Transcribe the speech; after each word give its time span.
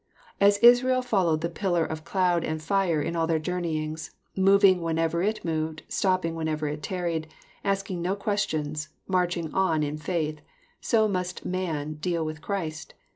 As 0.39 0.57
Israel 0.63 1.03
followed 1.03 1.41
the 1.41 1.47
pillar 1.49 1.85
of 1.85 2.03
cloud 2.03 2.43
and 2.43 2.59
fire 2.59 3.03
in 3.03 3.15
all 3.15 3.27
their 3.27 3.39
jonmeyings— 3.39 4.09
moving 4.35 4.81
whenever 4.81 5.21
it 5.21 5.45
moved, 5.45 5.83
stopping 5.89 6.33
whenever 6.33 6.67
it 6.67 6.81
tarried, 6.81 7.27
asking 7.63 8.01
no 8.01 8.15
qnestions, 8.15 8.87
marching 9.07 9.53
on 9.53 9.83
in 9.83 9.97
faith— 9.99 10.41
so 10.91 11.07
mast 11.07 11.43
a 11.45 11.47
man 11.47 11.93
deal 12.01 12.25
with 12.25 12.41
Christ. 12.41 12.95